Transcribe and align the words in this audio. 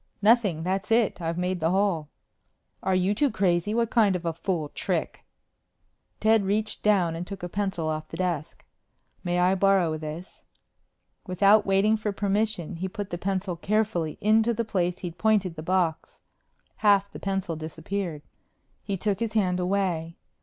"Nothing. 0.23 0.63
That's 0.63 0.89
it. 0.91 1.21
I've 1.21 1.37
made 1.37 1.59
the 1.59 1.69
hole." 1.69 2.09
"Are 2.81 2.95
you 2.95 3.13
two 3.13 3.29
crazy? 3.29 3.71
What 3.75 3.91
kind 3.91 4.15
of 4.15 4.25
a 4.25 4.33
fool 4.33 4.69
trick?" 4.69 5.23
Ted 6.19 6.43
reached 6.43 6.81
down 6.81 7.15
and 7.15 7.27
took 7.27 7.43
a 7.43 7.47
pencil 7.47 7.87
off 7.87 8.07
the 8.07 8.17
desk. 8.17 8.65
"May 9.23 9.37
I 9.37 9.53
borrow 9.53 9.97
this?" 9.99 10.47
Without 11.27 11.67
waiting 11.67 11.97
for 11.97 12.11
permission, 12.11 12.77
he 12.77 12.87
put 12.89 13.11
the 13.11 13.19
pencil 13.19 13.55
carefully 13.55 14.17
into 14.21 14.55
the 14.55 14.65
place 14.65 14.97
he'd 14.97 15.19
pointed 15.19 15.55
the 15.55 15.61
box. 15.61 16.23
Half 16.77 17.11
the 17.11 17.19
pencil 17.19 17.55
disappeared. 17.55 18.23
He 18.81 18.97
took 18.97 19.19
his 19.19 19.33
hand 19.33 19.59
away. 19.59 20.17